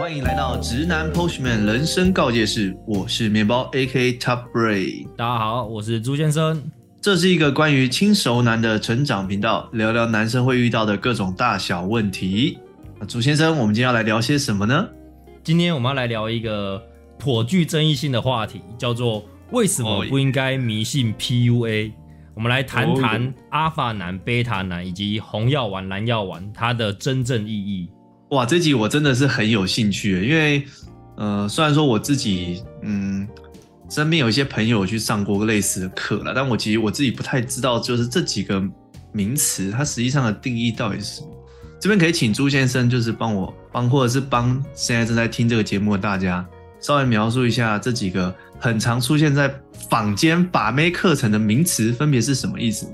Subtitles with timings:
[0.00, 5.06] 欢迎来到直男 Postman 人生告诫室，我是面包 AK Top Bray。
[5.14, 6.58] 大家好，我是朱先生。
[7.02, 12.58] 这是一个关于轻熟男的成长频道，聊聊男生会遇到的各种大小问题。
[12.98, 14.88] 那朱先生，我们今天要来聊些什么呢？
[15.44, 16.82] 今天我们要来聊一个
[17.18, 21.92] 颇具争议性的话题，叫做为什么不应该迷信 PUA。
[22.34, 27.90] 我们来谈谈阿法男、贝塔男以及红药丸、蓝药丸它的真正意义。
[28.30, 30.64] 哇，这集我真的是很有兴趣，因为
[31.16, 33.26] 呃，虽然说我自己嗯
[33.88, 38.62] 身边有一些朋友去上过类似的课了，但我其实我自己不太知道，就是这几个
[39.12, 41.28] 名词它实际上的定义到底是什么。
[41.80, 46.46] 这边可以请朱先生，就是帮我帮，或者是帮现在正在听这个节目的大家，
[46.80, 49.52] 稍微描述一下这几个很常出现在
[49.88, 52.92] 坊间把妹课程的名词分别是什么意思吗？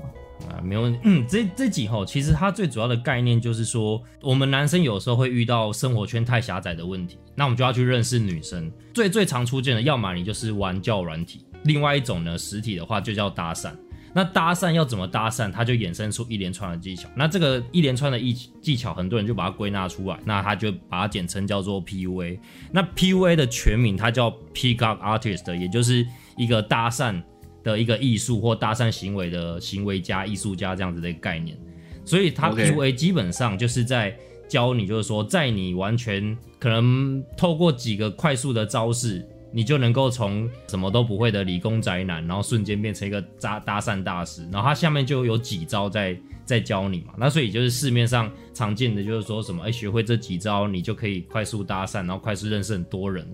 [0.61, 0.99] 没问题。
[1.03, 8.71] 嗯，这这几吼，其实它最主要的概念就是说，我们男生有时候会遇到生活圈太狭窄的问题，那我们就要去认识女生。
[8.93, 13.71] 最最常出现的，要么你就是玩教软体，另外一种呢，实体的话就叫搭讪。
[14.13, 17.07] 那搭讪要怎么搭讪，它就衍生出一连串的技巧。
[17.15, 22.39] 那这个一连串的技技巧，很多人就把它归纳出来，那他就把它简称叫做 PUA。
[22.71, 27.21] 那 PUA 的全名它叫 Pick Up Artist，也就是一个搭讪。
[27.63, 31.57] 的一个艺术或搭讪行为的行为家、艺术家这样子的一个概念，
[32.05, 44.43] 所以他 PUA 基本上就是在教你，就是说，在你完全可能透过几个快速的招式，你就能够从什么都不会的理工宅男，然后瞬间变成一个搭搭讪大师。
[44.51, 53.27] 然后他下面就有几招在在教你嘛，那所以就是市面上常见的就是说什么，哎，学会这几招，你就可以快速搭讪，然后快速认识很多人。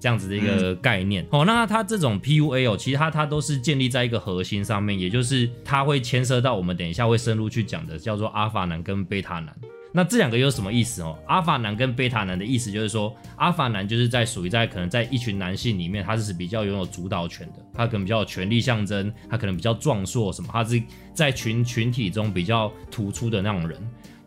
[0.00, 9.54] 这样子的一个概念哦，那它这种 PUA 哦，其实它它都是建立在一个核心上面，也就是它会牵涉到我们等一下会深入去讲的，叫做阿法男跟贝塔男。
[9.92, 11.18] 那这两个有什么意思哦？
[11.26, 20.80] 阿法男跟贝塔男的意思就是说，阿法男就是在属于在可能在一群男性里面，他是比较拥有主导权的，他可能比较有权力象征，他可能比较壮硕什么，他是
[21.12, 23.78] 在群群体中比较突出的那种人。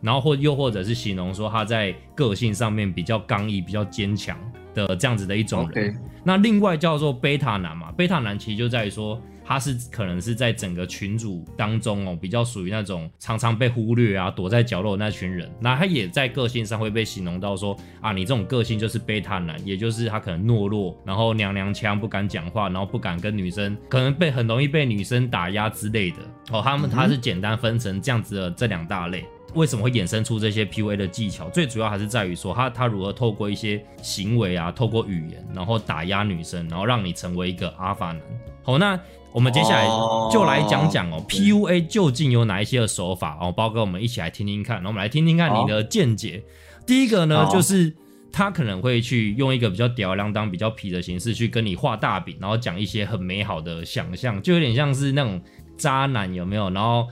[0.04, 4.38] 然后或又或者是形容说他在个性上面比较刚毅、比较坚强
[4.74, 5.98] 的这样子的一种人。
[6.22, 15.50] 那另外叫做贝塔男嘛，贝塔男其实就在于说他是可能是在整个群组当中哦，比较属于那种常常被忽略啊、躲在角落那群人。
[15.60, 26.16] 那他也在个性上会被形容到说啊，你这种个性就是贝塔男，也就是他可能懦弱，然后娘娘腔，不敢讲话，然后不敢跟女生，可能被很容易被女生打压之类的。
[26.50, 29.26] 哦，他们他是简单分成这样子的这两大类。
[29.54, 31.48] 为什么会衍生出这些 PUA 的技巧？
[31.48, 38.20] 最主要还是在于说，他他如何透过一些行为啊，透过语言，然后打压女生，然后让你成为一个阿法男。
[38.62, 38.98] 好，那
[39.32, 39.86] 我们接下来
[40.30, 43.52] 就来讲讲哦，PUA 究竟有哪一些的手法哦？
[43.52, 44.76] 包哥，我们一起来听听看。
[44.76, 46.42] 然后我们来听听看你的见解。
[46.86, 47.94] 第一个呢，就是
[48.32, 55.40] 他可能会去用一个比较吊儿郎当、比较痞的形式去跟你画大饼，然后讲一些很美好的想象，就有点像是那种
[55.76, 56.68] 渣男有没有？
[56.70, 57.06] 然后。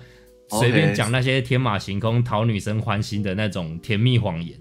[0.49, 4.59] 随便讲那些天马行空、讨女生欢心的那种甜蜜谎言，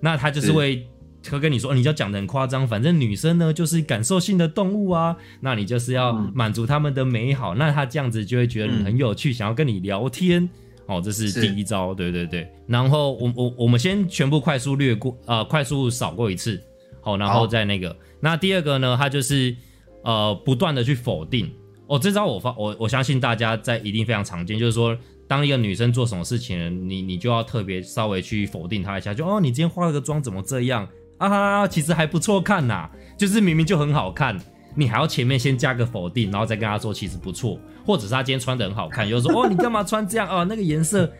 [0.00, 0.86] 那他就是会
[1.30, 10.48] 会跟你说，你就讲的很夸张，反正女生呢就是感受性的动物啊，那你就是要满足他们的美好，那他这样子就会觉得你很有趣，想要跟你聊天。
[10.88, 12.48] 哦，这是第一招，对对对。
[12.64, 16.62] 然后我我我们先全部快速略过，呃，快速扫过一次，
[17.00, 17.96] 好，然后再那个。
[18.20, 19.52] 那第二个呢，他就是
[20.04, 21.52] 呃不断的去否定
[21.86, 24.96] 哦，这招我发我我相信大家在一定非常常见，就是说。
[25.28, 30.88] 当一个女生做什么事情，你你就要特别稍微去否定她一下，就哦，你今天化了个妆怎么这样
[31.18, 31.66] 啊？
[31.66, 32.88] 其实还不错看呐，
[33.18, 34.38] 就是明明就很好看，
[34.76, 40.44] 你还要前面先加个否定，然后再跟她说其实不错，或者是她今天穿的很好看，又说哦，你干嘛穿这样啊？
[40.44, 41.12] 那个颜色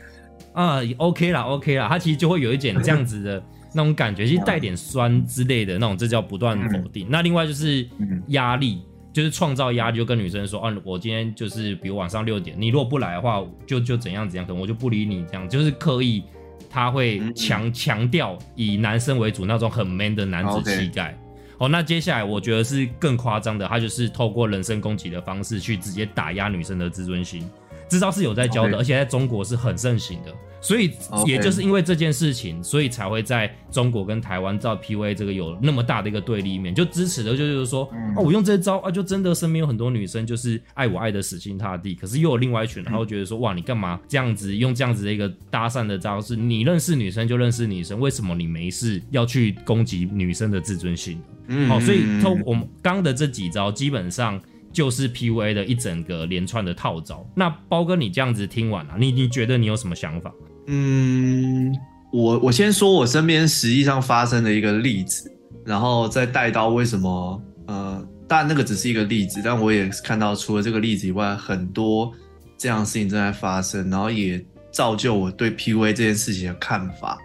[0.53, 3.43] 啊，OK 啦，OK 啦，她其实就会有一点这样子的
[3.75, 7.09] 那种感觉，其实带点酸之类的那种，这叫不断否定。
[7.11, 7.85] 那另外就是
[8.29, 8.83] 压力。
[9.17, 15.25] 就是创造压力，就跟女生说：“哦，我今天就是比如晚上六点，你如果不来的话，就就怎样怎样，可能我就不理你。
[15.27, 16.23] 这样就是刻意，
[16.69, 21.19] 他会强强调以男生为主那种很 man 的男子气概。
[21.57, 27.49] 哦，那接下来我觉得是更夸张的，他就是透过人身攻击的方式去直接打压女生的自尊心。
[27.89, 30.91] 这招是有在教的，而且在中国是很盛行的。”所以，
[31.27, 41.95] 也就是因为这件事情，所以才会在中国跟台湾造 P V 这个有那么大的一个对立面，就支持的就是说，哦，我用这招啊，就真的身边有很多女生就是爱我爱的死心塌地。
[41.95, 46.35] 可是又有另外一群，然后觉得说，哇，你干嘛这样子用这样子的一个搭讪的招式？
[46.35, 51.21] 你认识女生就认识女生，为什么你没事要去攻击女生的自尊心？
[51.47, 54.41] 嗯，好，所以通我们刚的这几招，基本上
[54.77, 57.27] 就是 P V 的一整个连串的套招。
[57.35, 60.31] 那包哥，你这样子听完了，你你觉得你有什么想法？
[60.67, 61.75] 嗯，
[62.13, 65.33] 我我先说我身边实际上发生的一个例子，
[65.65, 72.13] 然后再带到为什么呃，但那个只是一个例子，但我也看到除了这个例子以外，很多
[72.59, 77.17] 这样的事情正在发生，然后也造就我对 PUA 这件事情的看法。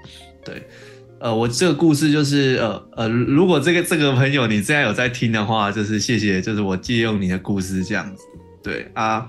[0.45, 0.65] 对，
[1.21, 8.23] 呃，我这个故事就是呃呃，如果这个这个朋友你现在有在听的话，就是谢谢，就是我借用你的故事这样子。
[8.63, 9.27] 对啊，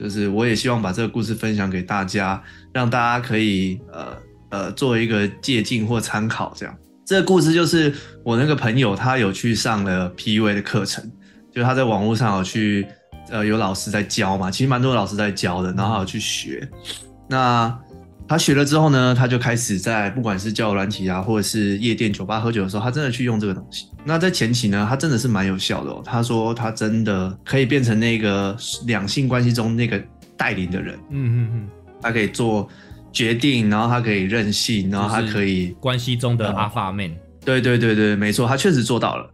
[0.00, 2.42] 就是我也希望把这个故事分享给大家，
[2.72, 4.16] 让大家可以呃
[4.48, 6.74] 呃作为一个借鉴或参考这样。
[7.04, 7.92] 这个故事就是
[8.24, 11.10] 我那个朋友，他有去上了 PUA 的课程，
[11.52, 12.86] 就他在网络上有去，
[13.28, 16.66] 呃，有老师在教嘛，其实蛮多老师在教的，然后有去学。
[17.28, 17.78] 那
[18.28, 23.86] 他学了之后呢，他就开始在不管是交友软体啊，或者是夜店、酒吧喝酒的时候，他真的去用这个东西。
[24.04, 26.02] 那在前期呢，他真的是蛮有效的哦。
[26.04, 29.98] 他说他真的可以变成那个两性关系中那个
[30.36, 31.68] 带领的人，嗯嗯嗯，
[32.02, 32.68] 他可以做。
[33.10, 37.10] 决定，然后他可以任性，然后他可以关系中的阿法 man。
[37.42, 39.28] 对对对对，没错，他确实做到了。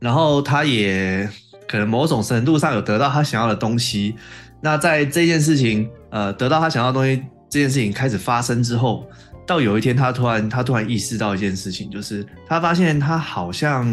[0.00, 1.28] 然后他也
[1.68, 4.14] 可能某种程度上有得到他想要的东西。
[4.62, 9.06] 那在这件事情，呃，得到他想要的东西这件事情开始发生之后，
[9.46, 13.86] 到有一天他突然他突然意识到一件事情，就是他发现他好像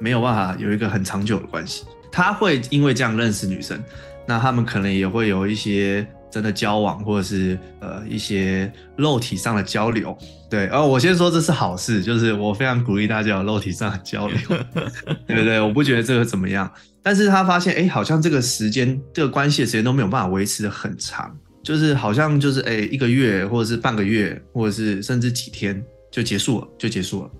[0.00, 1.84] 没有办法有一个很长久的关系。
[2.10, 3.82] 他会因为这样认识女生，
[4.26, 6.06] 那他们可能也会有一些。
[6.30, 10.14] 真的交往，或者是呃一些肉体上的交流，
[10.50, 14.36] 对，而我先说这是好事，就是我非常鼓励大家有肉体上的交流，
[15.26, 15.58] 对不对？
[15.58, 16.70] 我不觉得这个怎么样，
[17.02, 27.30] 但是他发现，哎，好像这个时间，这个关系的时间都没有办法维持的很长，就是好像就是哎一个月，或者是半个月，或者是甚至几天就结束了，就结束了，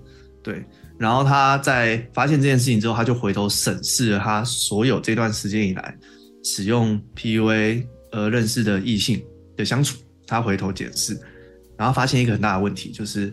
[0.43, 0.63] 对。
[0.97, 5.97] 然后他在发现这件事情之后，他就回头审视了他所有这段时间以来
[6.43, 7.85] 使用 PUA。
[8.11, 9.23] 而，认识的异性
[9.55, 11.15] 的相处，他回头检视，
[11.77, 13.31] 然后发现一个很大的问题，就是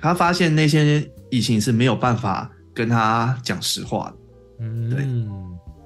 [0.00, 4.16] 他发现那些异性是没有办法跟他讲实话的。
[4.64, 5.06] 嗯，对。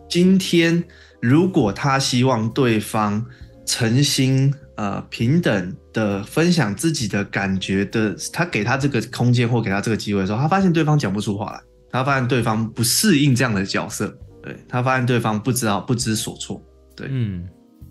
[0.08, 0.82] 今天
[1.20, 3.22] 如果他希望对方
[3.67, 11.61] 诚心、呃平等的分享自己的感觉的，他给他这个空间或给他这个机会的时候，他发现对方讲不出话来，
[11.91, 16.63] 他发现对方不适应这样的角色，对他发现对方不知道不知所措，
[16.97, 17.45] 对，嗯。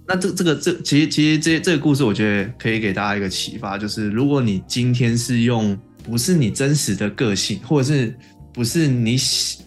[0.07, 8.15] 那这这个这其实其实这这个故事，我觉得可以给大家一个启发，就是如果你今天是用不是你真实的个性，或者是
[8.53, 9.17] 不是你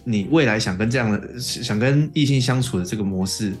[0.05, 3.51] 你未来想跟这样的想跟异性相处的这个模式，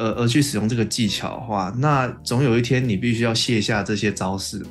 [0.00, 4.70] 而而去使用这个技巧的话，那总有一天你必须要卸下这些招式嘛，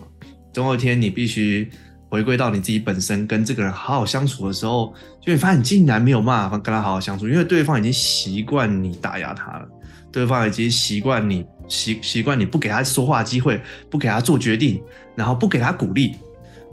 [0.52, 1.70] 总有一天你必须
[2.10, 4.92] 回归到你自己本身，跟这个人好好相处的时候，
[5.22, 9.68] 就会发现你竟然没有办法跟他好好相处，因为对方已经习惯你打压他了。
[10.12, 13.62] 对方已经习惯你习习惯你不给他说话机会，
[13.92, 14.82] 不给他做决定，
[15.16, 16.16] 然后不给他鼓励，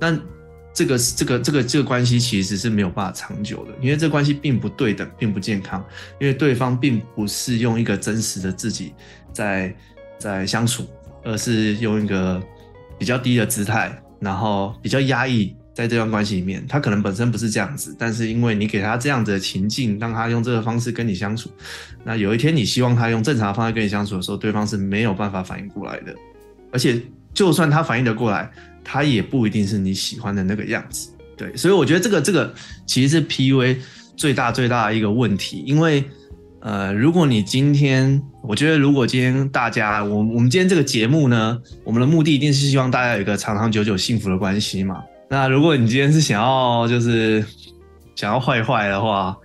[0.00, 0.19] 那
[0.76, 5.82] 这个这个这个这个关系其实是没有办法长久的，因为这关系并不对等，并不健康，
[6.20, 8.93] 因为对方并不是用一个真实的自己
[9.32, 9.75] 在
[10.19, 10.87] 在相处，
[11.25, 12.43] 而是用一个
[12.99, 13.90] 比较低的姿态，
[14.20, 15.56] 然后比较压抑。
[15.76, 21.50] 在这段关系里面，他可能本身不是这样子，但是因为你给他这样子的情境，让他用这个方式跟你相处，
[22.02, 26.14] 那有一天你希望他用正常的方式跟你相处的时候，对方是没有办法反应过来的。
[26.73, 26.99] 而且，
[27.34, 28.50] 就算他反应得过来，
[28.88, 31.11] 他也不一定是你喜欢的那个样子。
[31.37, 32.55] 对，所以我觉得这个这个
[32.87, 33.79] 其实是 PUA
[34.17, 35.64] 最大最大的一个问题。
[35.66, 36.05] 因为，
[36.61, 45.02] 呃，如果你今天，我觉得如果今天大家，我我们今天这个节目呢，我们的目的一定是希望大家有一个长长久久幸福的关系嘛。
[45.28, 47.45] 那如果你今天是想要就是
[48.14, 49.37] 想要坏坏的话，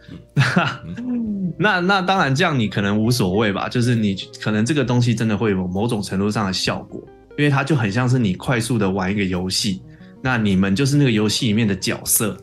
[1.58, 7.04] 那那当然这样你可能无所谓吧，就是你可能这个东西真的会有某种程度上的效果，
[7.38, 9.82] 因为它就很像是你快速的玩一个游戏，
[10.22, 12.38] 那你们就是那个游戏里面的角色，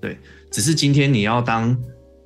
[0.00, 0.18] 对，
[0.50, 1.76] 只是今天你要当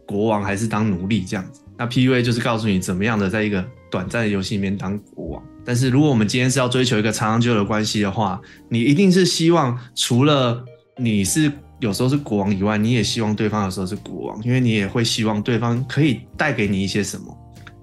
[0.06, 5.42] 国王还是当奴隶这样子，那 P U A 就是告诉你怎么样的在一个短暂的游戏里面当国王。
[5.64, 10.64] 但是如果我们今天是要追求一个长久的关系的话，你一定是希望除了
[10.96, 17.36] 你是有时候是国王以外，你也希望对方有时候是国王，因为你也会希望对方可以带给你一些什么，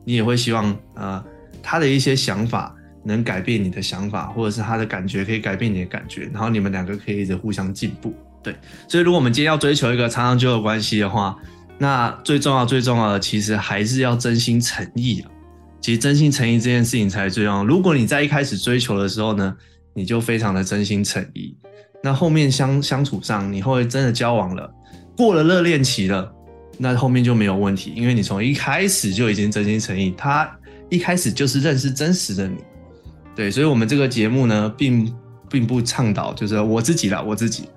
[0.04, 1.24] 你也会希望呃
[1.64, 2.76] 他的一些想法
[3.10, 8.14] 能改变你的想法，或者是他的感觉可以改变你的感觉，然后你们两个可以一直互相进步。
[8.42, 8.56] 对，
[8.88, 11.36] 所以如果我们今天要追求一个长长久久关系的话，
[11.78, 15.30] 那最重要最重要的其实还是要真心诚意啊。
[15.82, 17.66] 其实真心诚意这件事情才是最重要。
[17.66, 19.56] 如果你在一开始追求的时候呢，
[19.94, 21.56] 你就非常的真心诚意，
[22.04, 24.70] 那后面相相处上，你会真的交往了，
[25.18, 26.32] 过了热恋期了，
[26.78, 30.50] 那后面就没有问题，因为你从一开始就已经真心诚意，他
[30.90, 32.58] 一开始就是认识真实的你。
[33.40, 35.16] 对，所以，我们这个节目呢，并
[35.50, 37.70] 并不倡导，就是我自己啦，我自己，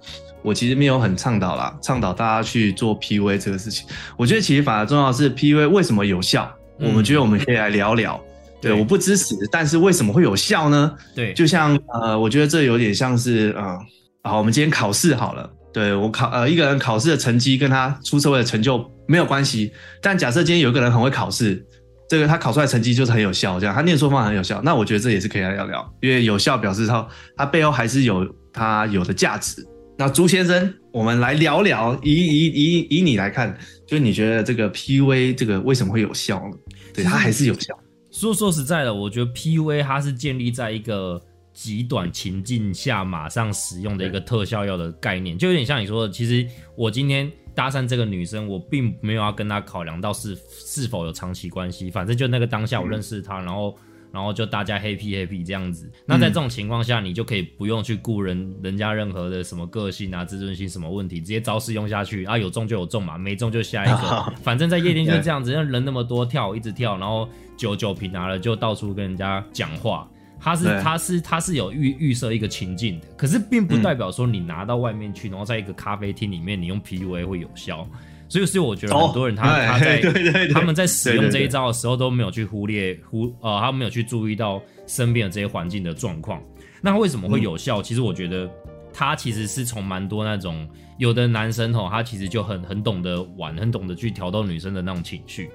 [0.42, 3.86] 我其实没有很倡导啦，倡导大家去做 PUA 这个事情。
[4.16, 6.52] 我觉得其实反而重要的是 PUA 为什么有效？
[6.80, 8.20] 我们觉得我们可以来聊聊。
[8.60, 10.92] 对，我不支持，但是为什么会有效呢？
[11.14, 13.78] 对，就像呃，我觉得这有点像是呃，
[14.24, 21.64] 好，我们今天考试好了，对我考呃一个人考试的成绩跟他出社会的成就没有关系，但假设今天有一个人很会考试，
[22.12, 29.66] 这个他考出来成绩就是很有效，这样他念书方法很有效，那我觉得这也是可以来聊聊，因为有效表示他他背后还是有他有的价值。
[29.96, 36.56] 那朱先生，我们来聊聊，以以以以你来看，就是你觉得这个 PUA 这个为什么会有效呢？
[36.92, 37.74] 对，它还是有效。
[38.10, 41.18] 说说实在的，我觉得 PUA 它是建立在一个
[41.54, 53.76] 极短情境下马上使用的一个特效药的概念，就有点像你说的，其实我今天搭讪这个女生，我并没有要跟她考量到是是否有长期关系，反正就那个当下我认识她，然后
[54.10, 55.90] 然后就大家 happy happy 这样子。
[56.06, 64.32] 那在这种情况下，你就可以不用去顾人人家任何的什么个性啊、自尊心什么问题，直接招式用下去啊，有中就有中嘛，没中就下一个。
[64.42, 67.28] 反正在夜店就是这样子，让人那么多跳，一直跳，然后。
[67.54, 70.08] 酒酒瓶拿了就到处跟人家讲话，
[70.42, 77.86] 他是他是他是有预预设一个情境的，可是并不代表说你拿到外面去，然后在一个咖啡厅里面你用 PUA 会有效。
[78.28, 80.00] 所以所以我觉得很多人他他在
[80.52, 86.42] 他们在使用这一招的时候都没有去忽略忽呃他没有去注意到身边的这些环境的状况。
[86.80, 87.82] 那为什么会有效？
[87.82, 88.50] 其实我觉得
[88.92, 90.66] 他其实是从蛮多那种
[90.98, 95.50] 有的男生吼，他其实就很很懂得玩，很懂得去挑逗女生的那种情绪。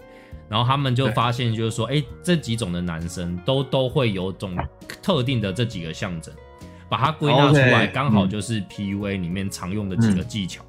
[0.49, 4.55] 然后他们就发现，就是说，哎，这几种的男生都都会有种
[5.01, 6.33] 特定的这几个象征，
[6.89, 10.63] 把它归纳出来，刚好就是 PUA 里面常用的几个技巧，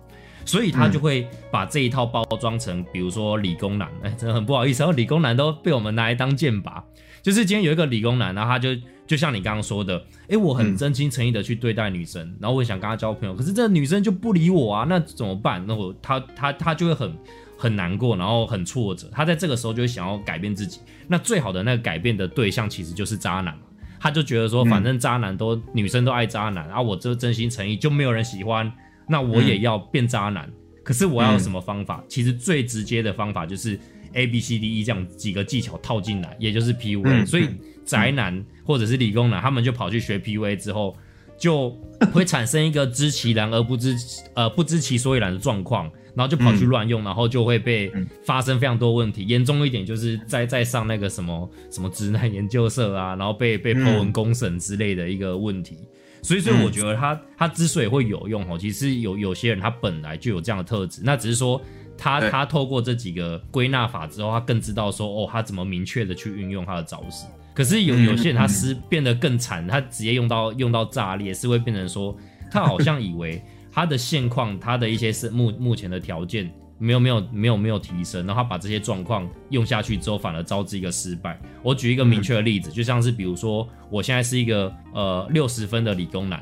[0.44, 6.82] 所以他就会把这一套包装成，比如说理工男，哎，真的很不好意思，然后理工男都被我们拿来当剑拔，
[7.22, 8.70] 就是今天有一个理工男，然后他就
[9.06, 15.64] 就像你刚刚说的，哎，我很真心诚意的去对待女生，然后我也想跟她交朋友，可是这个女生就不理我啊，那怎么办？
[15.66, 17.16] 那我他他他就会很。
[17.58, 20.80] 很难过，然后很挫折，他在这个时候就会想要改变自己。
[21.08, 23.62] 那最好的那个改变的对象其实就是渣男嘛。
[24.00, 28.72] 他就觉得说，反正渣男都女生都爱渣男，啊，我这真心诚意就没有人喜欢，
[29.08, 30.48] 那我也要变渣男。
[30.84, 32.00] 可是我要有什么方法？
[32.08, 33.76] 其实最直接的方法就是
[34.12, 37.26] A B C D E 这样几个技巧套进来，也就是 P U A。
[37.26, 37.48] 所以
[37.84, 40.96] 宅男或者是理工男，他们就跑去学 P U A 之后，
[41.36, 41.76] 就
[42.12, 43.96] 会产生一个知其然而不知
[44.34, 45.90] 呃不知其所以然的状况。
[46.18, 47.92] 然后就跑去乱用，然后就会被
[48.24, 49.24] 发生非常多问题。
[49.24, 55.76] 严重一点就是在在上那个什么什么直男研究社啊，然后被被破文公审之类的一个问题。
[56.20, 61.62] 所以，所以我觉得他他之所以会有用哦，其实有有些人他本来就有这样的特质，那只是说
[61.96, 67.26] 他他透过这几个归纳法之后，他更知道说哦，他怎么明确的去运用他的招式。
[67.54, 72.16] 可是有有些人他是变得更惨，他直接用到用到炸裂，是会变成说
[72.50, 73.40] 他好像以为。
[73.70, 81.40] 他的现况，他的一些是目目前的条件没有没有没有没有提升，然后他把这些状况用下去之后，反而招致一个失败。
[81.62, 86.38] 我举一个明确的例子，就像是比如说，我现在是一个呃六十分的理工男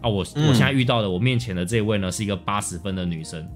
[0.00, 3.48] 啊，我我现在遇到的我面前的这位呢是一个八十分的女生，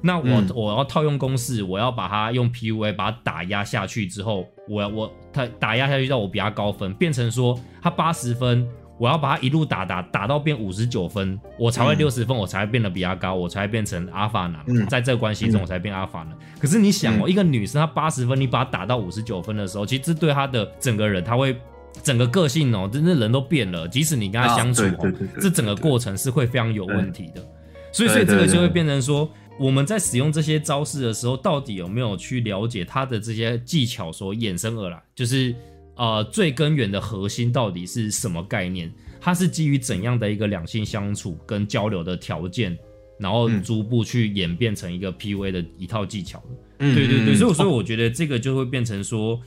[0.00, 8.66] 那我我要套用公式，我要把它用 PUA 把它打压下去之后，我我他打压下去到我比他高分，变成说他八十分。
[8.98, 14.86] 我要把它一路打打打到变五十九分，我才会六十分，我才会变得比他高，我才会变成阿法男。
[14.86, 16.36] 在这个关系中，我才变阿法男。
[16.60, 21.56] 可是你想哦，一个女生她八十分，你把她打到五十九分的时候，其实对她的整个人，她会
[22.02, 23.88] 整个个性哦，真的人都变了。
[23.88, 27.42] 即使你跟她相处哦，这整个过程是会非常有问题的。
[27.90, 35.02] 所以，所以这个就会变成说，我们在使用这些招式的时候，到底有没有去了解她的这些技巧所衍生而来？
[35.14, 35.52] 就是。
[35.96, 38.92] 呃，最根源的核心到底是什么概念？
[39.20, 42.76] 它是基于怎样的一个两性相处跟交流的条件，
[43.18, 46.94] 然后逐步去演变成一个 PUA 的一套技巧的。
[46.94, 49.40] 对对对，所以所以我觉得这个就会变成说，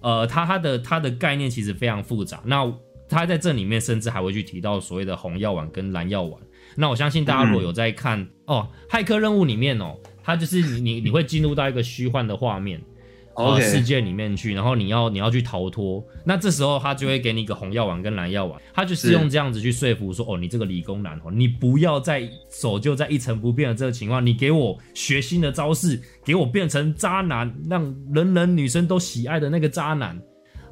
[0.00, 2.42] 呃，它它的它的概念其实非常复杂。
[2.44, 2.68] 那
[3.08, 6.40] 它在这里面甚至还会去提到所谓的红药丸跟蓝药丸。
[6.74, 12.80] 那我相信大家如果有在看哦，骇客任务里面哦，它就是你你你会进入到一个虚幻的画面。
[13.44, 27.82] 呃，世界里面去，然后你要你要去逃脱，那这时候他就会给你一个红药丸跟蓝药丸，他就是用这样子去说服说，哦，你这个理工男哦，你不要再守就在一成不变的这个情况，你给我学新的招式，给我变成渣男，让
[28.12, 30.20] 人人女生都喜爱的那个渣男，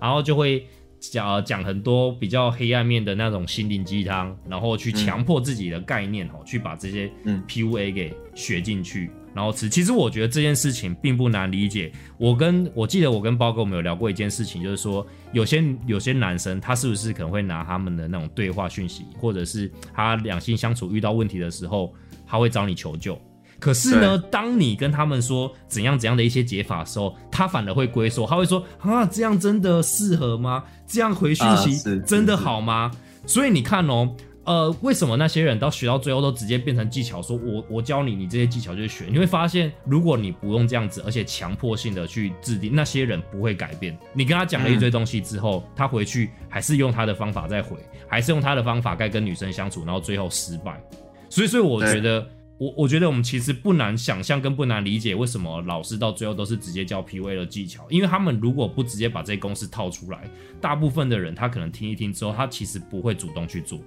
[0.00, 0.66] 然后就会
[1.00, 7.10] 讲讲很多比较黑暗面的那种心灵鸡汤，然后去强迫自己的概念哦，去把这些
[7.46, 9.10] PUA 给学进去。
[9.34, 11.92] 然后吃，其实我觉得这件事情并不难理解。
[12.16, 21.94] 我跟我记得我跟包哥我们有聊过一件事情，就是说有些有些男生他是不是可能会拿他们的那种对话讯息，或者是他两性相处遇到问题的时候，
[22.26, 23.20] 他会找你求救。
[23.60, 30.64] 可是呢，当你跟他们说怎样怎样的一些解法的时候，他反而会龟缩，他会说啊，这样真的适合吗？
[30.86, 32.90] 这样回讯息真的好吗？
[33.26, 34.14] 所以你看哦。
[34.48, 37.20] 呃，为什么那些人到学到最后都直接变成技巧？
[37.20, 39.04] 说我我教你，你这些技巧就是学。
[39.10, 43.94] 你会发现，如果你不用这样子，而且强迫性的去制定，那些人不会改变。
[44.14, 47.76] 你跟他讲了一堆东西之后，他回去还是用他的方法再回，
[48.08, 50.82] 还是用他的方法该跟女生相处，然后最后失败。
[51.28, 52.26] 所以，所以我觉得，
[52.56, 60.26] 我我觉得我们其实不难想象跟不难理解，为什么老师到最后都是直接教 P V 的技巧，因为他们如果不直接把这些公式套出来，
[60.58, 63.78] 大部分的人他可能听一听之后，他其实不会主动去做。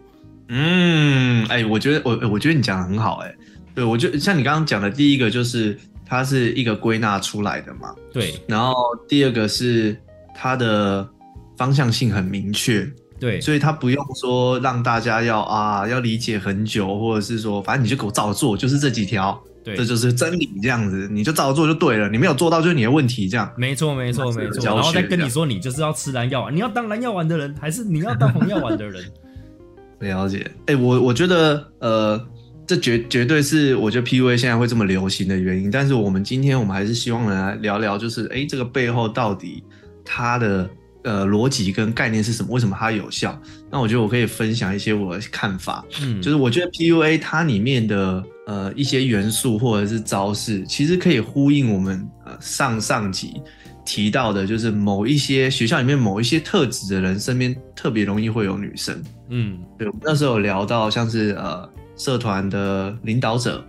[0.50, 3.36] 嗯，哎，我觉得我我觉得你讲的很好，哎，
[3.74, 8.76] 对我就像你刚刚讲的，第一个就是它是一个归纳出来的嘛，对，然后
[9.08, 9.96] 第二个是
[10.36, 11.08] 它的
[11.58, 12.86] 方向性很明确，
[13.20, 29.06] 对，所以它不用说让大家要啊要理解很久，或者是说反正你就给我照着做，就是这几条，对，这就是真理，这样子你就照着做就对了，你没有做到就是你的问题，这样，没错没错没错，然后再跟你说你就是要吃蓝药丸，你要当蓝药丸的人，还是你要当红药丸的人？
[30.02, 32.28] 了解，哎，我我觉得，呃，
[32.68, 35.70] 这绝绝对是我觉得 P U A 现在会这么流行的原因。
[35.70, 39.64] 但是我们今天我们还是希望来聊聊，就是哎，这个背后到底
[40.04, 40.70] 它的
[41.04, 42.52] 呃逻辑跟概念是什么？
[42.52, 43.40] 为什么它有效？
[43.70, 53.42] 那我觉得我可以分享一些我的看法，嗯，就是我觉得 P U A 它里面的呃一些元素或者是招式，其实可以呼应我们呃上上集。
[53.92, 63.62] 提到的就是某一些学校里面某一些特质的人身边特别容易会有女生，嗯，对，那时候有聊到像是呃社团的领导者，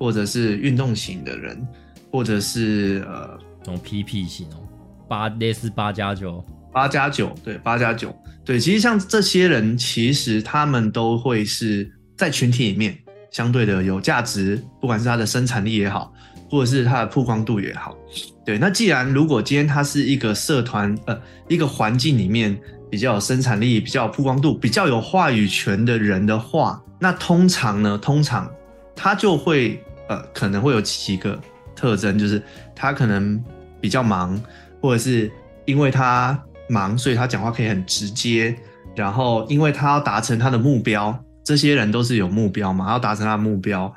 [0.00, 1.64] 或者是运动型的人，
[2.10, 4.66] 或者是呃这种 PP 型哦，
[5.08, 8.12] 八类似八加九，八加九，对，八加九，
[8.44, 12.98] 对，其实像这些人，其实他们都会是在群体里面
[13.30, 16.12] 相对的有价值，不管是他的生产力也好。
[16.52, 17.96] 或者是它的曝光度也好，
[18.44, 18.58] 对。
[18.58, 22.54] 那既然如果今天它是一个社团，呃，一个环境里面
[22.90, 28.52] 比较有生产力、比较有曝光度、比较有话语权的人的话，那通常呢，通常
[28.94, 31.40] 他就会，呃，可能会有几个
[31.74, 32.42] 特征，就是
[32.76, 33.42] 他可能
[33.80, 34.38] 比较忙，
[34.78, 35.32] 或者是
[35.64, 36.38] 因为他
[36.68, 38.54] 忙，所以他讲话可以很直接。
[38.94, 43.90] 然后，因为他要达成他的目标，这些人都是有目标嘛，要达成他的目标，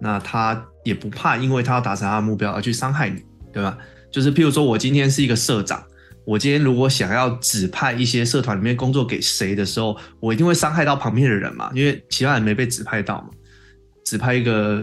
[0.00, 0.64] 那他。
[0.86, 3.20] 也不怕，因为他要达成他的目标而去伤害你，
[3.52, 3.76] 对吧？
[4.12, 5.82] 就是譬如说，我今天是一个社长，
[6.24, 13.30] 我今天如果想要指派一些社团里面工作给谁的时候，我一定会伤害到旁边的人嘛，因为其他人没被指派到嘛。
[14.04, 14.80] 指派一个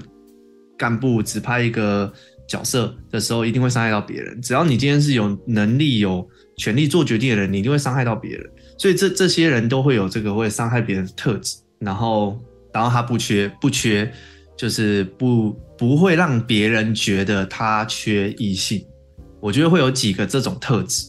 [0.77, 2.11] 干部，指派一个
[2.49, 4.41] 角色的时候，一定会伤害到别人。
[4.41, 8.45] 只要你今天是有能力、有权利做决定的人，你一定会伤害到别人。
[8.77, 11.55] 所以这这些人都会有这个会伤害别人的特质。
[11.79, 12.37] 然后，
[12.73, 14.11] 然后他不缺，不缺。
[14.55, 18.85] 就是不不会让别人觉得他缺异性，
[19.41, 21.05] 我觉得会有几个这种特质，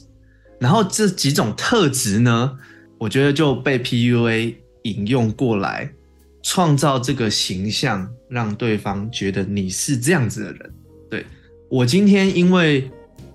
[0.58, 2.58] 然后这几种特质呢，
[2.98, 5.88] 我觉得就被 PUA 引用过来，
[6.42, 10.74] 创造这个形象，让对方觉得你是这样子的人。
[11.08, 11.24] 对
[11.70, 12.90] 我今天因为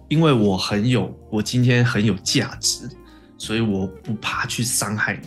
[0.10, 2.82] 因为我很有我今天很有价值，
[3.38, 5.18] 所以我不怕去伤害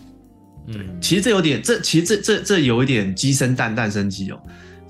[0.67, 0.75] 你。
[0.75, 4.39] 嗯，其实这有点这其实这这这有一点鸡生蛋蛋生鸡哦。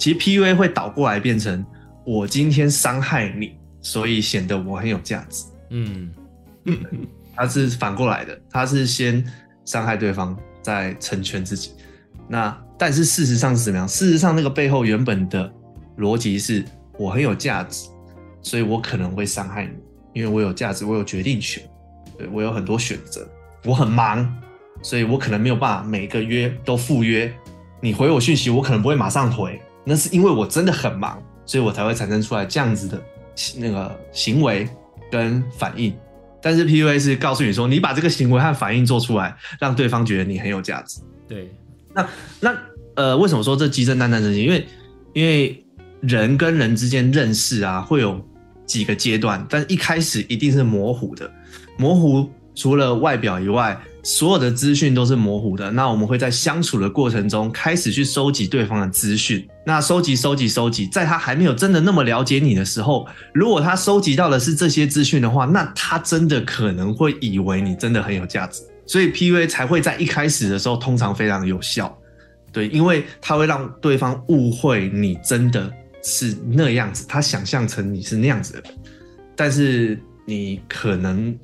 [0.02, 1.64] 其实 PUA 会倒过来变成
[2.04, 5.44] 我今天伤害你，所以显得我很有价值。
[5.70, 6.10] 嗯，
[7.36, 9.24] 他是反过来的，他是先
[9.64, 11.70] 伤害对方，再成全自己。
[12.26, 13.86] 那但是事实上是怎么样？
[13.86, 15.48] 事实上那个背后原本的
[15.98, 16.64] 逻辑是
[16.98, 17.88] 我很有价值，
[18.42, 19.72] 所以我可能会伤害你，
[20.14, 21.62] 因为我有价值，我有决定权，
[22.18, 23.24] 对我有很多选择。
[23.62, 24.28] 我很忙，
[24.82, 27.32] 所以我可能没有办法每个月都赴约。
[27.80, 29.62] 你回我讯息，我可能不会马上回。
[29.84, 33.02] 那是因为我真的很忙，所以我才会产生出来这样子的
[33.56, 34.68] 那个行为
[35.10, 35.92] 跟反应。
[36.40, 41.00] 但是 PUA 是告诉你说，你把这个行为和反应做出来，让对方觉得你很有价值。
[41.28, 41.52] 对，
[41.94, 42.08] 那
[42.40, 42.56] 那
[42.94, 44.42] 呃，为什么说这鸡生蛋蛋生鸡？
[44.42, 44.66] 因为
[45.12, 45.64] 因为
[46.00, 48.20] 人跟人之间认识啊，会有
[48.66, 51.30] 几个阶段，但一开始一定是模糊的，
[51.76, 53.80] 模糊除了外表以外。
[54.04, 59.46] 所有的资讯都是模糊的，那我们会在相处的过程中开始去收集对方的资讯。
[59.64, 68.62] 那收集、收集、收集，在他还没有真的那么了解你的时候，如果他收集到的是这些资讯的话，那他真的可能会以为你真的很有价值。
[68.86, 71.96] 所以 PUA 才会在一开始的时候通常非常有效，
[72.52, 78.64] 对，因为他会让对方误会你真的是那样子，他想象成你是那样子的，
[79.36, 81.38] 但是你可能。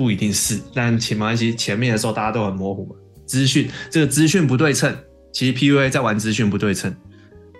[0.00, 1.54] 不一定是，但没关系。
[1.54, 4.96] 前面的时候大家都很模糊嘛，资讯这个资讯不对称，
[5.30, 6.90] 其实 PUA 在玩资讯不对称。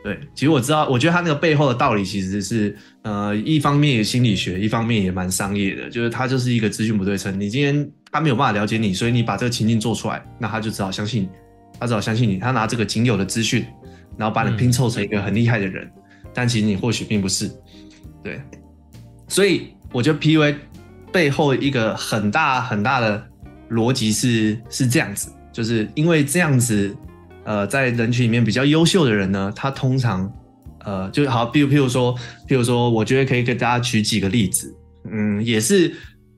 [0.03, 7.39] 对，其实我知道，我觉得他那个背后的道理其实是，呃，一方面也心理学，一方面也蛮商业的，就是他就是一个资讯不对称。
[7.39, 11.29] 你今天他没有办法了解你，所以你把这个情境做出来，那他就只好相信你，
[11.79, 13.67] 他只好相信你，他拿这个仅有的资讯，
[14.17, 15.87] 然后把你拼凑成一个很厉害的人，
[16.33, 17.51] 但其实你或许并不是。
[18.25, 18.41] 对，
[19.29, 20.55] 所以我觉得 PUA
[21.13, 23.23] 背后一个很大很大的
[23.71, 26.97] 逻辑是是这样子，就是因为这样子。
[27.43, 30.31] 呃，在人群里面比较优秀的人呢，他通常，
[30.85, 32.15] 呃，就好，比如譬如说，
[32.47, 34.73] 譬如说，我觉得可以给大家举几个例子，
[35.11, 35.93] 嗯，也是，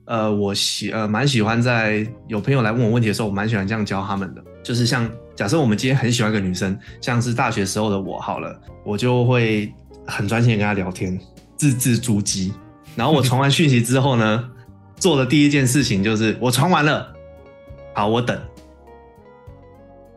[0.05, 9.71] 呃，我喜呃蛮喜欢在有朋友来问我问题的时候，我蛮喜欢这样教他们的，就是像假设我们今天很喜欢一个女生，像是大学时候的我好了，我就会
[10.07, 11.19] 很专心的跟她聊天，
[11.57, 12.49] 字字珠玑，
[12.95, 14.49] 然后我传完讯息之后呢，
[15.03, 17.13] 做的第一件事情就是我传完了，
[17.93, 18.39] 好，我等。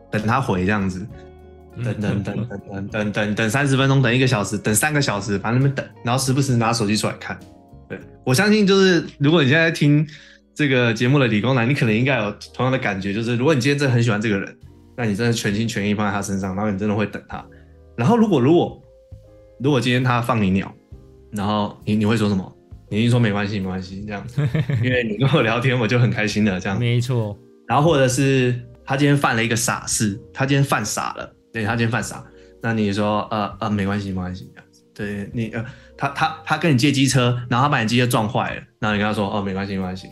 [0.09, 1.05] 等他回这样子，
[1.83, 7.37] 等等等等等等等等三十分钟，等一个小时，等三个小时，反正那边等，然后时不时拿手机出来看。
[7.89, 10.07] 对我相信，就是如果你现在听
[10.55, 14.57] 这个节目的理工男，你可能应该有同样的感觉，就是如果你今天真的很喜欢这个人，
[14.95, 17.45] 那你真的全心全意放在他身上，然后你真的会等他。
[17.97, 18.81] 然后如果如果
[19.59, 20.73] 如果今天他放你鸟，
[21.31, 22.56] 然后你你会说什么？
[22.89, 24.25] 你一说没关系没关系这样，
[24.83, 26.77] 因为你跟我聊天，我就很开心了这样。
[26.79, 27.37] 没错。
[27.67, 28.59] 然后或者是。
[28.89, 32.23] 他今天犯了一个傻事，他今天犯傻了，对他今天犯傻，
[32.63, 35.61] 那你说呃呃没关系没关系这样子，对你呃
[35.97, 40.07] 他他他跟你借机车，然后他把你机车撞坏了，然后你跟他说哦没关系没关系，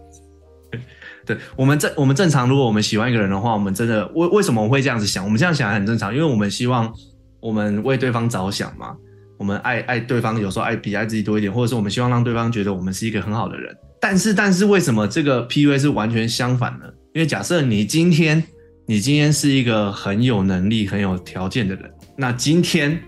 [1.24, 5.24] 对，我们正我们正常，如果我们喜欢一个人的话，我们真的为为什么我会这样子想？
[5.24, 6.92] 我们这样想很正常，因为我们希望
[7.40, 8.94] 我们为对方着想嘛，
[9.38, 13.74] 我们爱爱对方，有时候爱比爱自己多一点，或者是我们希望让对方觉得我们是一个很好的人。
[14.00, 16.86] 但是但是为什么这个 P U A 是完全相反的？
[17.14, 18.42] 因为假设你今天，
[18.86, 23.00] 你今天是一个很有能力、很有条件的人，那今天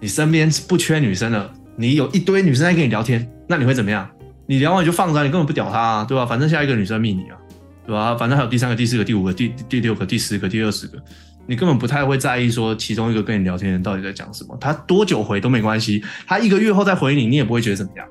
[0.00, 4.08] 你身边不缺女生了，你有一堆女生在跟你聊天，那你会怎么样？
[4.48, 6.24] 你聊完你就放着，你根本不屌她啊，对吧？
[6.24, 7.36] 反正下一个女生密你啊，
[7.84, 8.14] 对吧？
[8.14, 10.98] 反正还有第三个、第四个、第五个、第第六个、第十个、第二十个，
[11.46, 18.06] 你根本不太会在意说其中一个跟你聊天的人到底在讲什么，他多久回都没关系，他一个月后再回你，你也不会觉得怎么样。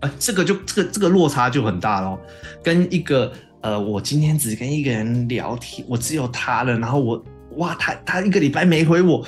[0.00, 2.18] 啊，这个就这个这个落差就很大咯，
[2.62, 3.32] 跟一个。
[3.62, 6.78] 呃，我今天只跟一个人聊天，我只有他了。
[6.78, 7.22] 然后我，
[7.56, 9.22] 哇，他他一个礼拜没回我，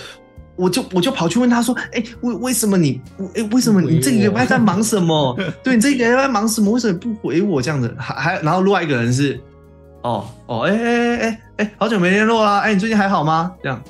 [0.57, 2.99] 我就我就跑去问他说，哎，为为什么你，
[3.35, 5.39] 哎，为什么你这个礼拜在忙什么？
[5.63, 6.73] 对你这个礼拜忙什么？
[6.73, 7.95] 为什么不回我这样子？
[7.99, 9.39] 还还，然后另外一个人是，
[10.03, 13.55] 哦哦，哎哎哎哎，好久没联络啦，哎，你最近还好吗？
[13.63, 13.83] 这样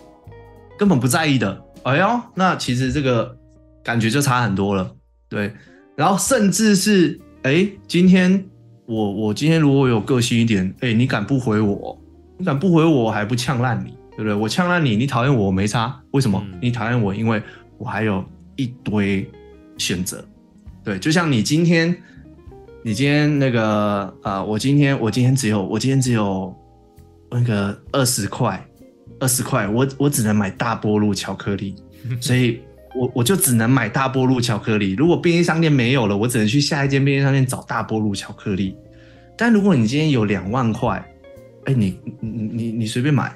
[0.78, 1.62] 根本不在意的。
[1.84, 3.36] 哎呦，那其实这个
[3.82, 4.90] 感觉就差很多了。
[5.28, 5.52] 对，
[5.96, 8.44] 然后甚至是，哎，今天。
[8.84, 11.96] 我我今天如果有个性一点，哎，你敢不回我？
[12.36, 14.34] 你敢不回我，我还不呛烂你，对不对？
[14.34, 15.98] 我呛烂你，你讨厌我，我没差。
[16.10, 16.44] 为什么？
[16.60, 17.40] 你讨厌我，因为
[17.78, 18.22] 我还有
[18.56, 19.30] 一堆
[19.78, 20.22] 选择。
[20.84, 21.96] 对，就像你今天，
[22.84, 26.54] 你今天那个，呃，我今天我今天只有我今天只有
[27.30, 28.64] 那个二十块，
[29.20, 31.74] 二十块，我我只能买大波路巧克力，
[32.20, 32.60] 所以。
[32.94, 34.92] 我我就只能买大波路巧克力。
[34.92, 38.76] 如果便利商店没有了，我只能去下一间便利商店找大波路巧克力。
[39.34, 41.02] 但如果你今天有两万块，
[41.64, 43.32] 哎，你你你你随便买，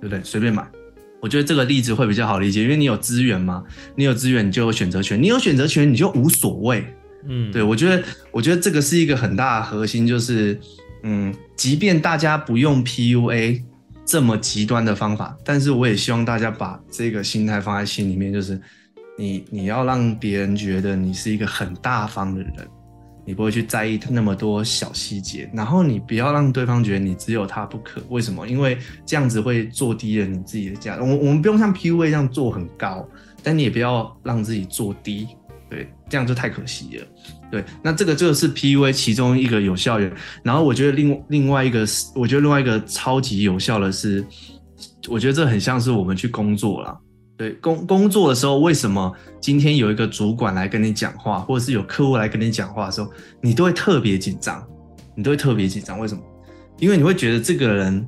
[0.00, 0.22] 对不对？
[0.22, 0.64] 随便买。
[1.20, 3.64] 我觉得这个例子会比较好理解，因为你有资源嘛，
[3.96, 6.86] 你有资源你就有选择权，你有选择权你就无所谓。
[7.26, 10.58] 嗯，对我觉得我觉得这个是一个很大的核心，就是
[11.02, 13.62] 嗯，即便大家不用 PUA
[14.04, 18.60] 这么极端的方法，但是我也希望大家把这个心态放在心里面，就是。
[19.16, 22.52] 你你要让别人觉得你是一个很大方的人，
[23.24, 28.02] 你不会去在意那么多小细节，然后你不要让对方觉得你只有他不可。
[28.08, 28.44] 为什么？
[28.48, 30.98] 因为这样子会做低了你自己的价。
[31.00, 33.08] 我我们不用像 PUA 这样做很高，
[33.40, 35.28] 但你也不要让自己做低，
[36.08, 37.06] 这样就太可惜了。
[37.50, 40.10] 对，那这个这个是 PUA 其中一个有效的。
[40.42, 44.24] 然后我觉得另另外一个是，我觉得另外一个超级有效的是，
[45.08, 46.98] 我觉得这很像是我们去工作了。
[47.36, 54.64] 对工工作的时候，为什么今天有一个主管来跟你讲话，或者是有客户来跟你讲话的时候，你都会特别紧张？
[55.16, 55.98] 你都会特别紧张？
[55.98, 56.22] 为什么？
[56.78, 58.06] 因为你会觉得这个人，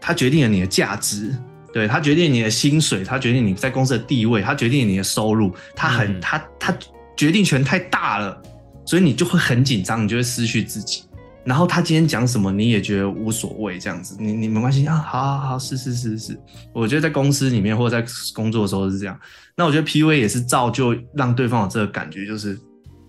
[0.00, 1.34] 他决定了你的价值，
[1.72, 6.76] 对他决定你的薪水，他决定你在公司的地位，他决定你的收入，他很他他
[7.16, 8.42] 决定权太大了，
[8.84, 11.04] 所以你就会很紧张，你就会失去自己。
[11.42, 16.40] 然后他今天讲什么你也觉得无所谓，这样子，你你没关系啊，好好好，是是是是，
[16.74, 19.18] 我觉得在公司里面或者在工作的时候是这样。
[19.56, 22.58] 那我觉得 P A 也是造就让对方有这个感觉，就是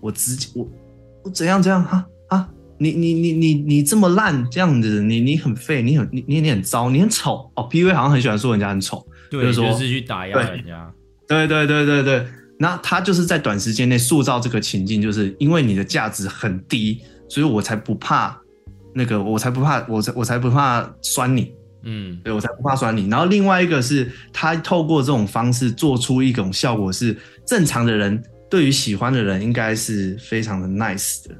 [0.00, 0.66] 我直接我
[1.24, 2.48] 我怎样怎样啊啊，
[2.82, 7.62] 你你你你你这么烂这样子，你你很废，你很你你你很糟，你很丑哦。
[7.64, 10.92] P A 好像很喜欢说人家很丑，对，就是说就是去打压人家。
[11.28, 12.26] 对对对对对，
[12.58, 18.36] 那他就是在短时间内塑造这个情境，就是因为你的价值很低，所以我才不怕
[18.92, 21.52] 那个，我才不怕，我才我才不怕酸你，
[21.84, 23.08] 嗯，对我才不怕酸你。
[23.08, 27.16] 然后另外一个是他透过这种方式做出一种效果，是
[27.46, 31.34] 正常的人对于喜欢的人应该是非常的 nice 的。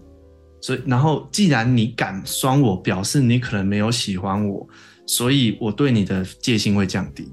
[0.62, 4.66] 所以，然后既然你敢酸我，表示你可能没有喜欢我，
[5.06, 7.30] 所以我对你的戒心会降低。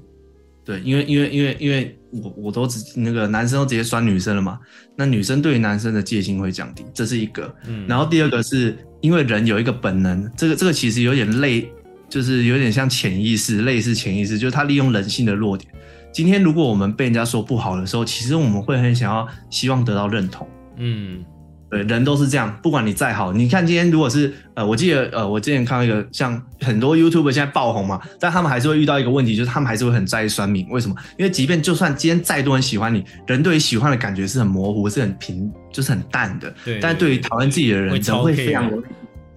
[0.62, 4.58] 对，因为因为因为因为我我都直那个男生都直接酸女生了嘛，
[4.94, 7.52] 那女生对于男生的戒心会降低，这是一个。
[7.66, 11.72] 嗯然后第二个是因为人有一个本能，这个这个其实有点类，
[12.08, 15.72] 就是有点像潜意识，类似潜意识，就是他利用人性的弱点。
[16.12, 20.46] 今天如果我们被人家说不好的时候，其实我们会很想要希望得到认同。
[20.76, 21.24] 嗯
[21.70, 30.96] 对，人都是这样，不管你再好，你看今天如果是呃，我记得呃，我之前看到一个像很多 YouTube 现在爆红嘛，但他们还是会遇到一个问题，就是他们还是会很在意酸民，为什么？
[31.16, 36.52] 因为即便就算今天再多人喜欢你，人对于喜欢的感觉是很模糊，是很平，就是很淡的。
[36.64, 38.84] 对但对于讨厌自己的人，人会非常容易，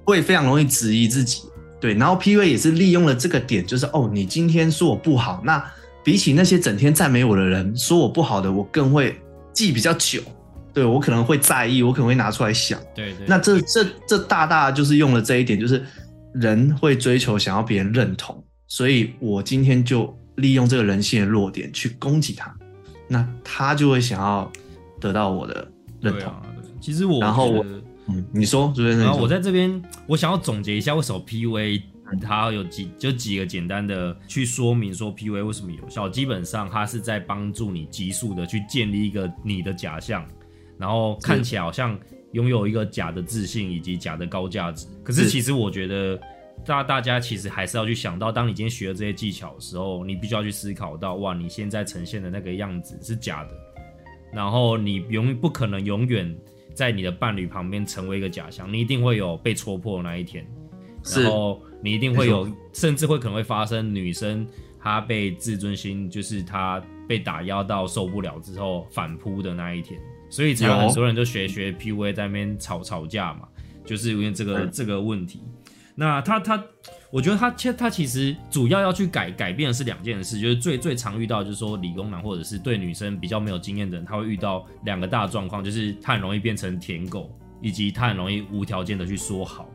[0.03, 1.43] 会非常容易质疑自己。
[1.79, 5.63] 对，然后 PUA 也是利用了这个点，就是哦，你今天说我不好，那
[6.03, 9.15] 比起那些整天赞美我的人，说我不好的，我更会
[9.53, 10.19] 记比较久。
[10.73, 12.79] 对我可能会在意，我可能会拿出来想。
[12.95, 13.27] 对对。
[13.27, 15.83] 那这这这大大就是用了这一点，就是
[16.33, 22.53] 人会追求想要别人认同，所以我今天就利用这个人性的弱点去攻击他，
[23.07, 24.51] 那他就会想要
[24.99, 25.67] 得到我的
[26.01, 26.21] 认同。
[26.21, 27.65] 对啊，对其实我然后我
[28.07, 31.81] 嗯，你说，主持人，然后我在这边，我想要总结一下为什么 PUA
[32.21, 36.09] 它有几就几个简单的去说明说 PUA 为什么有效。
[36.09, 40.23] 基本上它是在帮助你急速的去建立一个你的假象，
[40.77, 41.97] 然后看起来好像
[42.31, 44.87] 拥有一个假的自信以及假的高价值。
[45.03, 45.29] 可是是。
[45.29, 46.19] 其实我觉得
[46.65, 53.51] 大大家其实还是要去想到，当你今天学了这些技巧的时候，你必须要去思考到，哇，你现在呈现的那个样子是假的，
[54.31, 56.35] 然后你永不可能永远
[56.73, 60.45] 在你的伴侣旁边成为一个假象，你一定会有被戳破的那一天，
[61.15, 64.47] 然后你一定会有，甚至会可能会发生女生
[64.79, 69.99] 她被自尊心，就是她被打压到受不了之后反扑的那一天，
[70.33, 73.47] 所以才有有很多人就学学 PUA 在那边吵吵架嘛，
[73.85, 75.43] 就是因为这个嗯这个问题。
[75.93, 76.63] 那他他，
[77.11, 87.29] 我觉得他其他其实主要要去改改变的是两件事，就是最最常遇到就是说理工男或者是对女生比较没有经验的人，他会遇到两个大状况，就是他很容易变成舔狗，
[87.61, 89.69] 以及他很容易无条件的去说好。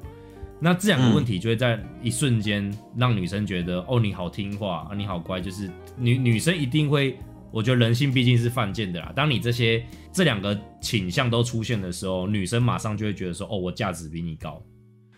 [0.59, 7.16] 那这两个问题就会在一瞬间让女生觉得，哦，你好听话，啊，你好乖，就是女女生一定会，
[7.51, 9.13] 我觉得人性毕竟是犯贱的啦。
[9.15, 14.63] 当你这些这两个倾向都出现的时候，女生马上就会觉得说，哦，我价值比你高。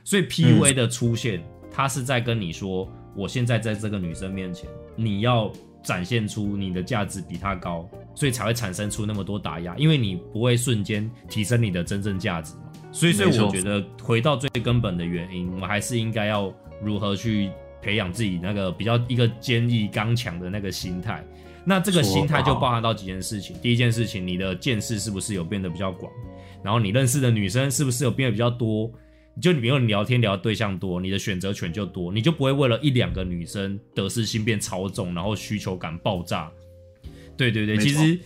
[0.05, 12.63] 所以 PUA 的出现，它是在跟你说，我现在在这个女生面前，你要展现出你的价值比她高，所以才会产生出那么多打压，因为你不会瞬间提升你的真正价值嘛。
[12.93, 21.25] 所以，所以我觉得回到最根本的原因，我们还是应该要如何去培养自己那个比较一个坚毅刚强的那个心态。
[21.65, 23.57] 那这个心态就包含到几件事情。
[23.63, 26.13] 第一件事情，你的见识是不是有变得比较广？
[26.63, 28.91] 然后你认识的女生是不是有变得比较多？
[29.41, 36.51] 就你比如你聊天聊的对象多，你的选择权就多，你就不会为了一两个女生得失心变超重，然后需求感爆炸。
[37.37, 38.19] 对对对，其实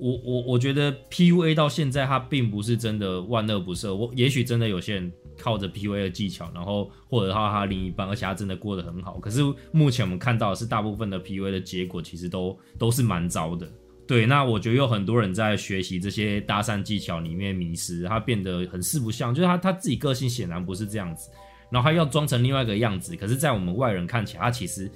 [0.00, 9.18] 我我我觉得 PUA 到现在它并不是真的万恶不赦，我也许真的有些人靠着 PUA 的技巧，然后或者他他另一半，而且他真的过得很好。
[9.18, 9.40] 可是
[9.72, 13.70] 目前我们看到的是，大部分的 PUA 的结果其实都都是蛮糟的。
[14.06, 21.30] 对，那我觉得有很多人在学习这些搭讪技巧里面迷失，他变得很四不像，就是他他自己个性显然不是这样子，
[21.70, 24.90] 然后他要装成另外一个样子，可是，在我们外人看起来，他其实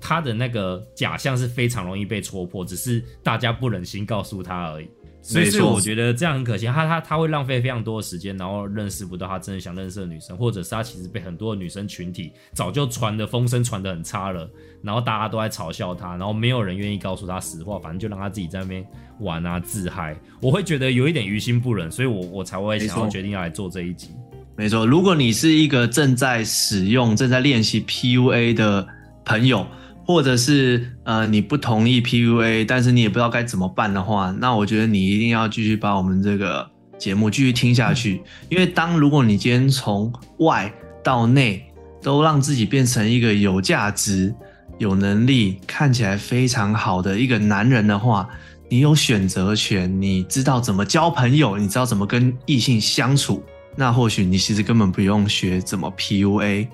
[0.00, 4.88] 他的那个假象是非常容易被戳破，只是大家不忍心告诉他而已。
[5.20, 14.48] 所以，我觉得这样很可惜，他他他会浪费非常多的时间，然后认识不到他真的想认识的女生，或者是他其实被很多的女生群体早就传的风声传的很差了，
[14.80, 18.86] 然后大家都在嘲笑他，然后没有人愿意告诉他实话，反正就让他自己在那边
[19.18, 20.16] 玩啊自嗨。
[20.40, 24.10] 我会觉得有一点于心不忍，所以我我才会想要决定要来做这一集。
[24.56, 28.86] 没错，如果你是一个正在使用、正在练习 PUA 的
[29.26, 29.66] 朋友，
[30.08, 36.66] 或者是呃你不同意 PUA，但是你也不知道该怎么办的话，那我觉得你一定要继续把我们这个
[36.96, 40.72] 节目继续听下去，因为当如果你今天从外
[41.04, 41.62] 到内
[42.00, 44.34] 都让自己变成一个有价值、
[44.78, 48.26] 有能力、看起来非常好的一个男人的话，
[48.70, 53.44] 你有选择权，你知道怎么交朋友，你知道怎么跟异性相处。
[53.76, 56.66] 那或许你其实根本不用学怎么 PUA，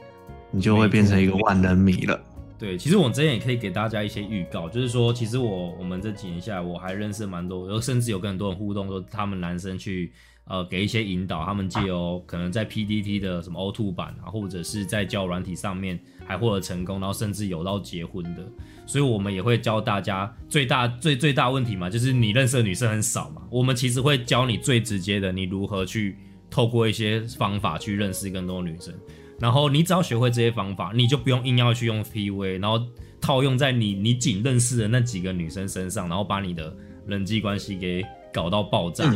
[0.53, 2.21] 你就会变成一个万人迷了。
[2.65, 10.11] 对，其实我之前也可以给大家一些预告，就是说，其实我我们这几年下来，我还认识蛮多，有甚至有跟很多人互动，说他们男生去
[10.47, 18.43] 呃给一些引导，他们借由可能在 PDT 的什么 Oto 版啊，或者是在教软体上面还获得成功，然后甚至有到结婚的，
[18.87, 26.17] 所以我们也会教大家最大最最大问题嘛，就是你认识的女生很少嘛，我们其实会教你最直接的，你如何去
[26.49, 28.95] 透过一些方法去认识更多女生。
[29.39, 32.81] 然后你只要学会这些方法，你就不用硬要去用 PUA，然后
[33.21, 36.75] 套用在你你仅认识的那几个女生身上，然后把你的
[37.07, 39.15] 人际关系给搞到爆炸。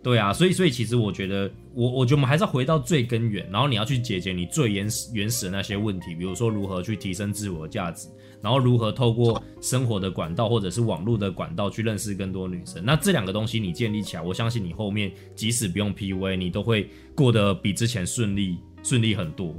[0.00, 8.08] 对啊，所以所以其实我觉得，我我觉得我们还是要回到最根源，然后你要去解决你最原始原始的那些问题，比如说如何去提升自我价值，
[8.40, 12.82] 然后如何透过生活的管道或者是网络的管道去认识更多女生。
[12.84, 18.56] 那这两个东西你建立起来，我相信你后面即使不用 PUA，你都会过得比之前顺利。
[18.88, 19.54] 顺利很多，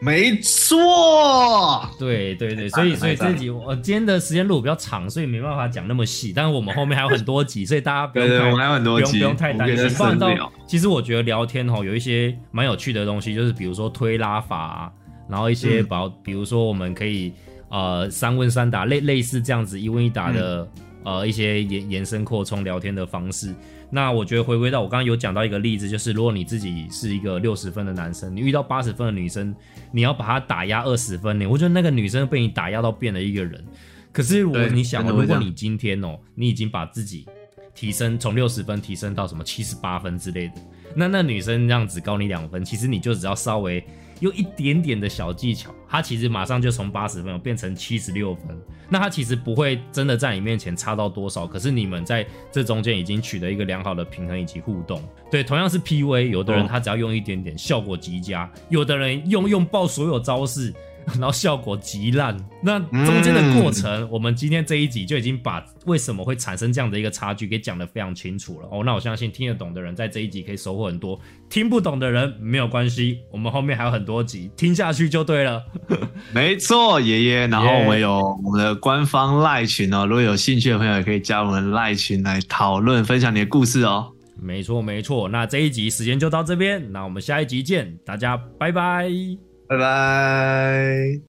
[0.00, 6.32] 没错，对对对，所以所以这集我今天的时间录比较长，所以没办法讲那么细。
[6.34, 9.88] 但是我们后面还有很多集， 所以大家不用太不用不用太担心。
[9.90, 10.28] 放到
[10.66, 14.92] 其实我觉得聊天哈有一些蛮有趣的东西，就是比如说推拉法，
[15.28, 17.32] 然后一些保，比如说我们可以
[17.68, 20.68] 呃三问三答类类似这样子一问一答的
[21.04, 23.54] 呃一些延延伸扩充聊天的方式。
[23.94, 29.54] 那我觉得回归到我刚刚有讲到一个例子，就是如果你自己是一个六十分的男生，你遇到八十分的女生，
[29.92, 31.46] 你要把她打压二十分呢？
[31.46, 33.62] 我觉得那个女生被你打压到变了一个人。
[34.10, 37.26] 可是我你想，如果你今天哦，你已经把自己
[37.74, 40.54] 提升从六十分提升到什么七十八分之类的，
[40.94, 43.82] 那那女生这样子高你两分，其实你就只要稍微。
[44.20, 48.56] 用一点点的小技巧，她其实马上就从八十分变成七十六分。
[48.88, 55.02] 那她其实不会真的在你面前差到多少，可是你们在这中间已经取得一个良好的平衡以及互动。
[55.28, 60.72] 对，同样是 PV，有的人他只要用一点点，效果极佳；有的人用用爆所有招式。
[61.06, 68.82] 然后效果极烂，那中间的过程，我们今天这一集就已经把为什么会产生这样的一个差距给讲得非常清楚了哦。
[68.84, 75.62] 那我相信听得懂的人在这一集可以收获很多，听不懂的人没有关系，我们后面还有很多集，听下去就对了。
[76.32, 77.46] 没错，爷爷。
[77.46, 84.10] 然后我们有我们的官方赖群哦，如果有兴趣的朋友也可以加我们赖群来讨论分享你的故事哦。
[84.40, 89.51] 没错没错，那这一集时间就到这边，那我们下一集见，大家拜拜。
[89.72, 91.18] 拜拜。